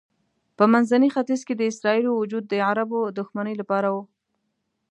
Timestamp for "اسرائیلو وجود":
1.71-2.43